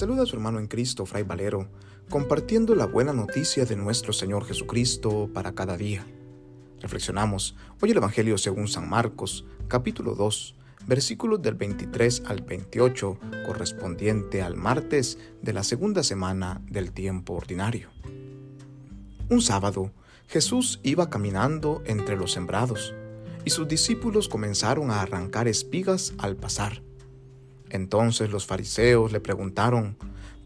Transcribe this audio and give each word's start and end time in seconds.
saluda 0.00 0.22
a 0.22 0.26
su 0.26 0.34
hermano 0.34 0.58
en 0.58 0.66
Cristo, 0.66 1.04
Fray 1.04 1.24
Valero, 1.24 1.68
compartiendo 2.08 2.74
la 2.74 2.86
buena 2.86 3.12
noticia 3.12 3.66
de 3.66 3.76
nuestro 3.76 4.14
Señor 4.14 4.46
Jesucristo 4.46 5.28
para 5.34 5.52
cada 5.52 5.76
día. 5.76 6.06
Reflexionamos 6.80 7.54
hoy 7.82 7.90
el 7.90 7.98
Evangelio 7.98 8.38
según 8.38 8.66
San 8.66 8.88
Marcos, 8.88 9.44
capítulo 9.68 10.14
2, 10.14 10.54
versículos 10.86 11.42
del 11.42 11.54
23 11.54 12.22
al 12.28 12.40
28, 12.40 13.18
correspondiente 13.44 14.40
al 14.40 14.56
martes 14.56 15.18
de 15.42 15.52
la 15.52 15.62
segunda 15.62 16.02
semana 16.02 16.62
del 16.64 16.92
tiempo 16.92 17.34
ordinario. 17.34 17.90
Un 19.28 19.42
sábado, 19.42 19.92
Jesús 20.28 20.80
iba 20.82 21.10
caminando 21.10 21.82
entre 21.84 22.16
los 22.16 22.32
sembrados, 22.32 22.94
y 23.44 23.50
sus 23.50 23.68
discípulos 23.68 24.30
comenzaron 24.30 24.90
a 24.90 25.02
arrancar 25.02 25.46
espigas 25.46 26.14
al 26.16 26.36
pasar. 26.36 26.80
Entonces 27.70 28.30
los 28.30 28.46
fariseos 28.46 29.12
le 29.12 29.20
preguntaron, 29.20 29.96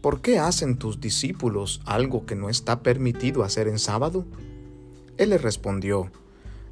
¿por 0.01 0.21
qué 0.21 0.39
hacen 0.39 0.77
tus 0.77 0.99
discípulos 1.01 1.81
algo 1.85 2.25
que 2.25 2.35
no 2.35 2.49
está 2.49 2.81
permitido 2.81 3.43
hacer 3.43 3.67
en 3.67 3.79
sábado? 3.79 4.25
Él 5.17 5.31
les 5.31 5.41
respondió, 5.41 6.11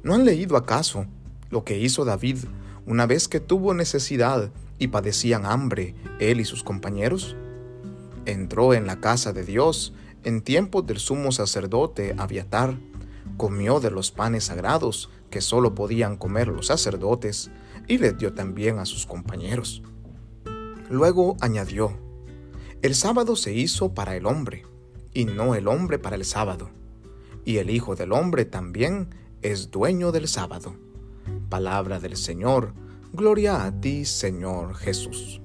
¿no 0.02 0.14
han 0.14 0.24
leído 0.24 0.56
acaso 0.56 1.06
lo 1.50 1.64
que 1.64 1.78
hizo 1.78 2.04
David 2.04 2.38
una 2.86 3.06
vez 3.06 3.28
que 3.28 3.40
tuvo 3.40 3.74
necesidad 3.74 4.50
y 4.78 4.88
padecían 4.88 5.46
hambre 5.46 5.94
él 6.20 6.40
y 6.40 6.44
sus 6.44 6.62
compañeros? 6.62 7.36
Entró 8.26 8.72
en 8.72 8.86
la 8.86 9.00
casa 9.00 9.32
de 9.32 9.44
Dios 9.44 9.92
en 10.22 10.40
tiempos 10.40 10.86
del 10.86 10.98
sumo 10.98 11.32
sacerdote 11.32 12.14
Abiatar, 12.16 12.78
comió 13.36 13.80
de 13.80 13.90
los 13.90 14.10
panes 14.10 14.44
sagrados 14.44 15.10
que 15.30 15.40
sólo 15.40 15.74
podían 15.74 16.16
comer 16.16 16.48
los 16.48 16.68
sacerdotes 16.68 17.50
y 17.88 17.98
les 17.98 18.16
dio 18.16 18.32
también 18.32 18.78
a 18.78 18.86
sus 18.86 19.04
compañeros. 19.04 19.82
Luego 20.90 21.36
añadió, 21.40 21.96
el 22.82 22.94
sábado 22.94 23.36
se 23.36 23.54
hizo 23.54 23.94
para 23.94 24.16
el 24.16 24.26
hombre, 24.26 24.66
y 25.14 25.24
no 25.24 25.54
el 25.54 25.66
hombre 25.66 25.98
para 25.98 26.16
el 26.16 26.26
sábado, 26.26 26.68
y 27.46 27.56
el 27.56 27.70
Hijo 27.70 27.96
del 27.96 28.12
Hombre 28.12 28.44
también 28.44 29.08
es 29.40 29.70
dueño 29.70 30.12
del 30.12 30.28
sábado. 30.28 30.74
Palabra 31.48 32.00
del 32.00 32.16
Señor, 32.16 32.74
gloria 33.14 33.64
a 33.64 33.80
ti, 33.80 34.04
Señor 34.04 34.74
Jesús. 34.74 35.40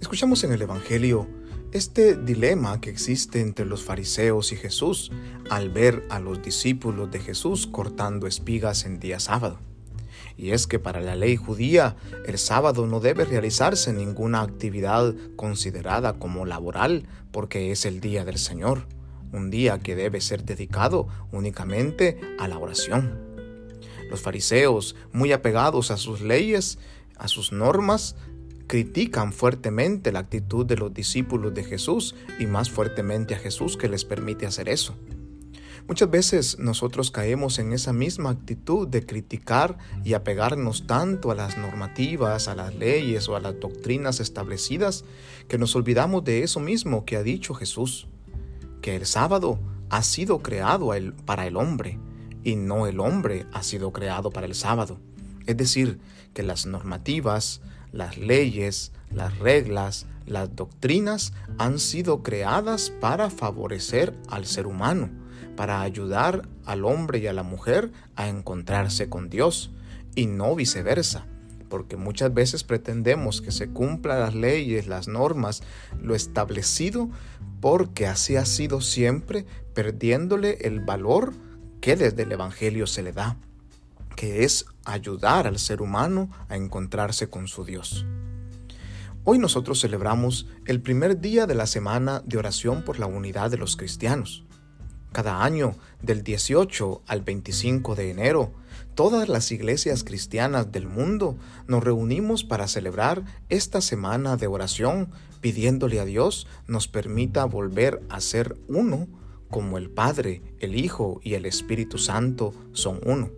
Escuchamos 0.00 0.44
en 0.44 0.52
el 0.52 0.62
Evangelio 0.62 1.26
este 1.72 2.16
dilema 2.16 2.80
que 2.80 2.90
existe 2.90 3.40
entre 3.40 3.66
los 3.66 3.82
fariseos 3.82 4.52
y 4.52 4.56
Jesús 4.56 5.10
al 5.50 5.70
ver 5.70 6.04
a 6.10 6.20
los 6.20 6.42
discípulos 6.42 7.10
de 7.10 7.18
Jesús 7.18 7.66
cortando 7.66 8.28
espigas 8.28 8.84
en 8.84 9.00
día 9.00 9.18
sábado 9.18 9.58
y 10.40 10.52
es 10.52 10.66
que 10.66 10.78
para 10.78 11.02
la 11.02 11.16
ley 11.16 11.36
judía 11.36 11.96
el 12.26 12.38
sábado 12.38 12.86
no 12.86 12.98
debe 12.98 13.26
realizarse 13.26 13.92
ninguna 13.92 14.40
actividad 14.40 15.14
considerada 15.36 16.14
como 16.14 16.46
laboral 16.46 17.06
porque 17.30 17.72
es 17.72 17.84
el 17.84 18.00
día 18.00 18.24
del 18.24 18.38
Señor, 18.38 18.86
un 19.32 19.50
día 19.50 19.80
que 19.80 19.94
debe 19.94 20.22
ser 20.22 20.44
dedicado 20.44 21.08
únicamente 21.30 22.18
a 22.38 22.48
la 22.48 22.58
oración. 22.58 23.18
Los 24.08 24.22
fariseos, 24.22 24.96
muy 25.12 25.32
apegados 25.32 25.90
a 25.90 25.98
sus 25.98 26.22
leyes, 26.22 26.78
a 27.18 27.28
sus 27.28 27.52
normas, 27.52 28.16
critican 28.66 29.34
fuertemente 29.34 30.10
la 30.10 30.20
actitud 30.20 30.64
de 30.64 30.76
los 30.76 30.94
discípulos 30.94 31.52
de 31.52 31.64
Jesús 31.64 32.14
y 32.38 32.46
más 32.46 32.70
fuertemente 32.70 33.34
a 33.34 33.38
Jesús 33.38 33.76
que 33.76 33.90
les 33.90 34.06
permite 34.06 34.46
hacer 34.46 34.70
eso. 34.70 34.96
Muchas 35.90 36.08
veces 36.08 36.58
nosotros 36.60 37.10
caemos 37.10 37.58
en 37.58 37.72
esa 37.72 37.92
misma 37.92 38.30
actitud 38.30 38.86
de 38.86 39.04
criticar 39.04 39.76
y 40.04 40.14
apegarnos 40.14 40.86
tanto 40.86 41.32
a 41.32 41.34
las 41.34 41.58
normativas, 41.58 42.46
a 42.46 42.54
las 42.54 42.76
leyes 42.76 43.28
o 43.28 43.34
a 43.34 43.40
las 43.40 43.58
doctrinas 43.58 44.20
establecidas 44.20 45.04
que 45.48 45.58
nos 45.58 45.74
olvidamos 45.74 46.22
de 46.22 46.44
eso 46.44 46.60
mismo 46.60 47.04
que 47.04 47.16
ha 47.16 47.24
dicho 47.24 47.54
Jesús, 47.54 48.06
que 48.82 48.94
el 48.94 49.04
sábado 49.04 49.58
ha 49.88 50.04
sido 50.04 50.38
creado 50.38 50.92
para 51.24 51.48
el 51.48 51.56
hombre 51.56 51.98
y 52.44 52.54
no 52.54 52.86
el 52.86 53.00
hombre 53.00 53.46
ha 53.52 53.64
sido 53.64 53.92
creado 53.92 54.30
para 54.30 54.46
el 54.46 54.54
sábado. 54.54 55.00
Es 55.46 55.56
decir, 55.56 55.98
que 56.34 56.44
las 56.44 56.66
normativas, 56.66 57.62
las 57.90 58.16
leyes, 58.16 58.92
las 59.10 59.36
reglas, 59.40 60.06
las 60.24 60.54
doctrinas 60.54 61.32
han 61.58 61.80
sido 61.80 62.22
creadas 62.22 62.90
para 63.00 63.28
favorecer 63.28 64.16
al 64.28 64.46
ser 64.46 64.68
humano 64.68 65.19
para 65.56 65.82
ayudar 65.82 66.48
al 66.64 66.84
hombre 66.84 67.18
y 67.18 67.26
a 67.26 67.32
la 67.32 67.42
mujer 67.42 67.92
a 68.16 68.28
encontrarse 68.28 69.08
con 69.08 69.28
Dios 69.28 69.70
y 70.14 70.26
no 70.26 70.54
viceversa, 70.54 71.26
porque 71.68 71.96
muchas 71.96 72.34
veces 72.34 72.64
pretendemos 72.64 73.40
que 73.40 73.52
se 73.52 73.68
cumplan 73.68 74.20
las 74.20 74.34
leyes, 74.34 74.86
las 74.86 75.08
normas, 75.08 75.62
lo 76.00 76.14
establecido, 76.14 77.08
porque 77.60 78.06
así 78.06 78.36
ha 78.36 78.44
sido 78.44 78.80
siempre, 78.80 79.46
perdiéndole 79.74 80.58
el 80.62 80.80
valor 80.80 81.32
que 81.80 81.96
desde 81.96 82.24
el 82.24 82.32
Evangelio 82.32 82.86
se 82.86 83.02
le 83.02 83.12
da, 83.12 83.36
que 84.16 84.44
es 84.44 84.66
ayudar 84.84 85.46
al 85.46 85.58
ser 85.58 85.80
humano 85.80 86.30
a 86.48 86.56
encontrarse 86.56 87.28
con 87.28 87.48
su 87.48 87.64
Dios. 87.64 88.04
Hoy 89.24 89.38
nosotros 89.38 89.80
celebramos 89.80 90.46
el 90.66 90.80
primer 90.80 91.20
día 91.20 91.46
de 91.46 91.54
la 91.54 91.66
semana 91.66 92.22
de 92.24 92.38
oración 92.38 92.82
por 92.84 92.98
la 92.98 93.06
unidad 93.06 93.50
de 93.50 93.58
los 93.58 93.76
cristianos. 93.76 94.44
Cada 95.12 95.42
año, 95.42 95.74
del 96.02 96.22
18 96.22 97.02
al 97.06 97.22
25 97.22 97.96
de 97.96 98.10
enero, 98.10 98.52
todas 98.94 99.28
las 99.28 99.50
iglesias 99.50 100.04
cristianas 100.04 100.70
del 100.70 100.86
mundo 100.86 101.36
nos 101.66 101.82
reunimos 101.82 102.44
para 102.44 102.68
celebrar 102.68 103.24
esta 103.48 103.80
semana 103.80 104.36
de 104.36 104.46
oración, 104.46 105.10
pidiéndole 105.40 105.98
a 105.98 106.04
Dios 106.04 106.46
nos 106.68 106.86
permita 106.86 107.44
volver 107.44 108.02
a 108.08 108.20
ser 108.20 108.56
uno, 108.68 109.08
como 109.50 109.78
el 109.78 109.90
Padre, 109.90 110.42
el 110.60 110.76
Hijo 110.76 111.20
y 111.24 111.34
el 111.34 111.44
Espíritu 111.44 111.98
Santo 111.98 112.54
son 112.72 113.00
uno. 113.04 113.30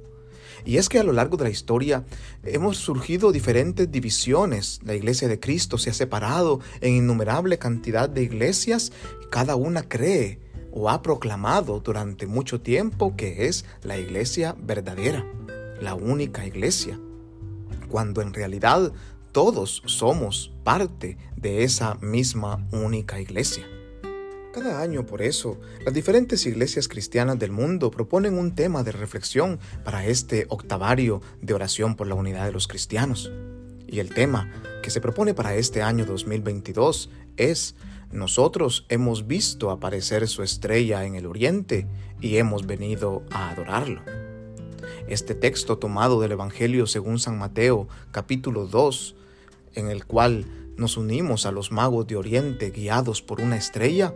Y 0.66 0.76
es 0.76 0.90
que 0.90 0.98
a 0.98 1.04
lo 1.04 1.12
largo 1.12 1.38
de 1.38 1.44
la 1.44 1.50
historia 1.50 2.04
hemos 2.44 2.76
surgido 2.76 3.32
diferentes 3.32 3.90
divisiones. 3.90 4.80
La 4.84 4.94
iglesia 4.94 5.26
de 5.26 5.40
Cristo 5.40 5.78
se 5.78 5.88
ha 5.88 5.94
separado 5.94 6.60
en 6.82 6.94
innumerable 6.94 7.58
cantidad 7.58 8.10
de 8.10 8.22
iglesias. 8.22 8.92
Cada 9.30 9.56
una 9.56 9.88
cree 9.88 10.38
o 10.72 10.90
ha 10.90 11.02
proclamado 11.02 11.80
durante 11.80 12.26
mucho 12.26 12.60
tiempo 12.60 13.14
que 13.16 13.46
es 13.46 13.64
la 13.82 13.98
iglesia 13.98 14.56
verdadera, 14.58 15.24
la 15.80 15.94
única 15.94 16.46
iglesia, 16.46 16.98
cuando 17.88 18.22
en 18.22 18.32
realidad 18.32 18.92
todos 19.32 19.82
somos 19.86 20.52
parte 20.64 21.16
de 21.36 21.64
esa 21.64 21.94
misma 21.96 22.66
única 22.72 23.20
iglesia. 23.20 23.66
Cada 24.52 24.82
año, 24.82 25.06
por 25.06 25.22
eso, 25.22 25.58
las 25.82 25.94
diferentes 25.94 26.44
iglesias 26.44 26.86
cristianas 26.86 27.38
del 27.38 27.52
mundo 27.52 27.90
proponen 27.90 28.36
un 28.36 28.54
tema 28.54 28.82
de 28.82 28.92
reflexión 28.92 29.58
para 29.82 30.04
este 30.04 30.44
octavario 30.50 31.22
de 31.40 31.54
oración 31.54 31.96
por 31.96 32.06
la 32.06 32.14
unidad 32.14 32.44
de 32.44 32.52
los 32.52 32.68
cristianos. 32.68 33.32
Y 33.88 34.00
el 34.00 34.12
tema 34.12 34.52
que 34.82 34.90
se 34.90 35.00
propone 35.00 35.32
para 35.32 35.54
este 35.54 35.80
año 35.80 36.04
2022 36.04 37.08
es 37.38 37.74
nosotros 38.12 38.84
hemos 38.88 39.26
visto 39.26 39.70
aparecer 39.70 40.28
su 40.28 40.42
estrella 40.42 41.04
en 41.04 41.14
el 41.14 41.26
oriente 41.26 41.86
y 42.20 42.36
hemos 42.36 42.66
venido 42.66 43.22
a 43.30 43.50
adorarlo. 43.50 44.02
Este 45.08 45.34
texto 45.34 45.78
tomado 45.78 46.20
del 46.20 46.32
Evangelio 46.32 46.86
según 46.86 47.18
San 47.18 47.38
Mateo 47.38 47.88
capítulo 48.10 48.66
2, 48.66 49.16
en 49.74 49.88
el 49.88 50.04
cual 50.04 50.44
nos 50.76 50.96
unimos 50.96 51.46
a 51.46 51.52
los 51.52 51.72
magos 51.72 52.06
de 52.06 52.16
Oriente 52.16 52.70
guiados 52.70 53.22
por 53.22 53.40
una 53.40 53.56
estrella, 53.56 54.14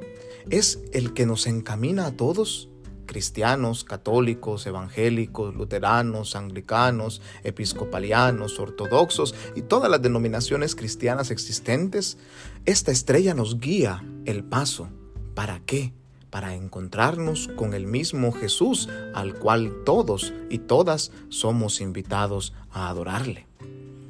es 0.51 0.81
el 0.93 1.13
que 1.13 1.27
nos 1.27 1.47
encamina 1.47 2.07
a 2.07 2.17
todos 2.17 2.69
cristianos, 3.07 3.85
católicos, 3.85 4.67
evangélicos, 4.67 5.55
luteranos, 5.55 6.37
anglicanos, 6.37 7.23
episcopalianos, 7.45 8.59
ortodoxos 8.59 9.35
y 9.55 9.63
todas 9.63 9.91
las 9.91 10.03
denominaciones 10.03 10.75
cristianas 10.75 11.31
existentes, 11.31 12.19
esta 12.65 12.93
estrella 12.93 13.35
nos 13.35 13.61
guía 13.61 14.05
el 14.25 14.45
paso. 14.45 14.89
¿Para 15.35 15.61
qué? 15.61 15.93
Para 16.31 16.55
encontrarnos 16.55 17.49
con 17.57 17.73
el 17.73 17.87
mismo 17.87 18.33
Jesús 18.33 18.89
al 19.15 19.35
cual 19.35 19.73
todos 19.85 20.35
y 20.51 20.59
todas 20.59 21.13
somos 21.29 21.81
invitados 21.81 22.53
a 22.71 22.89
adorarle. 22.89 23.47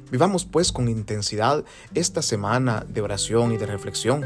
Vivamos 0.09 0.45
pues 0.45 0.71
con 0.71 0.87
intensidad 0.87 1.65
esta 1.93 2.21
semana 2.21 2.85
de 2.87 3.01
oración 3.01 3.51
y 3.51 3.57
de 3.57 3.65
reflexión 3.65 4.25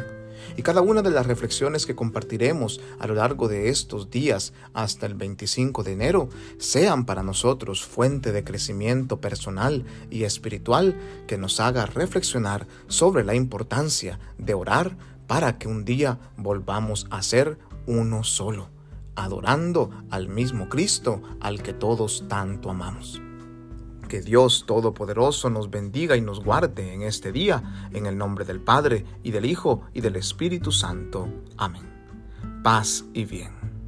y 0.57 0.61
cada 0.61 0.81
una 0.81 1.01
de 1.01 1.11
las 1.11 1.25
reflexiones 1.25 1.85
que 1.85 1.95
compartiremos 1.95 2.81
a 2.99 3.07
lo 3.07 3.15
largo 3.15 3.47
de 3.47 3.69
estos 3.69 4.09
días 4.09 4.53
hasta 4.73 5.05
el 5.05 5.13
25 5.13 5.83
de 5.83 5.93
enero 5.93 6.29
sean 6.57 7.05
para 7.05 7.23
nosotros 7.23 7.85
fuente 7.85 8.31
de 8.31 8.43
crecimiento 8.43 9.21
personal 9.21 9.85
y 10.09 10.23
espiritual 10.23 10.95
que 11.27 11.37
nos 11.37 11.59
haga 11.59 11.85
reflexionar 11.85 12.67
sobre 12.87 13.23
la 13.23 13.35
importancia 13.35 14.19
de 14.37 14.53
orar 14.53 14.97
para 15.27 15.57
que 15.57 15.67
un 15.67 15.85
día 15.85 16.19
volvamos 16.37 17.07
a 17.09 17.21
ser 17.21 17.57
uno 17.85 18.23
solo, 18.23 18.69
adorando 19.15 19.89
al 20.09 20.27
mismo 20.27 20.69
Cristo 20.69 21.21
al 21.39 21.63
que 21.63 21.73
todos 21.73 22.25
tanto 22.27 22.69
amamos. 22.69 23.21
Que 24.11 24.19
Dios 24.19 24.65
Todopoderoso 24.67 25.49
nos 25.49 25.69
bendiga 25.69 26.17
y 26.17 26.21
nos 26.21 26.43
guarde 26.43 26.93
en 26.93 27.01
este 27.01 27.31
día, 27.31 27.87
en 27.93 28.07
el 28.07 28.17
nombre 28.17 28.43
del 28.43 28.59
Padre, 28.59 29.05
y 29.23 29.31
del 29.31 29.45
Hijo, 29.45 29.83
y 29.93 30.01
del 30.01 30.17
Espíritu 30.17 30.73
Santo. 30.73 31.29
Amén. 31.55 31.89
Paz 32.61 33.05
y 33.13 33.23
bien. 33.23 33.80